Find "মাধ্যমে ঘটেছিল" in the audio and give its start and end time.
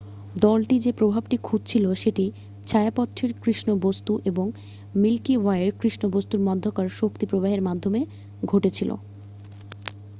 7.67-8.89